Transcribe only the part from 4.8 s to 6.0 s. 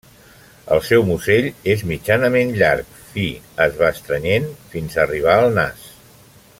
a arribar al nas.